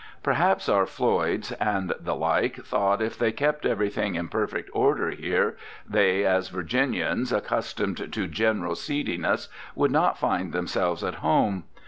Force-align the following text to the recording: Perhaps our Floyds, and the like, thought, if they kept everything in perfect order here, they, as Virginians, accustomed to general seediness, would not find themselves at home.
Perhaps 0.23 0.67
our 0.67 0.87
Floyds, 0.87 1.51
and 1.59 1.93
the 1.99 2.15
like, 2.15 2.55
thought, 2.65 3.03
if 3.03 3.19
they 3.19 3.31
kept 3.31 3.67
everything 3.67 4.15
in 4.15 4.29
perfect 4.29 4.67
order 4.73 5.11
here, 5.11 5.55
they, 5.87 6.25
as 6.25 6.49
Virginians, 6.49 7.31
accustomed 7.31 8.11
to 8.11 8.25
general 8.27 8.73
seediness, 8.73 9.47
would 9.75 9.91
not 9.91 10.17
find 10.17 10.53
themselves 10.53 11.03
at 11.03 11.13
home. 11.21 11.65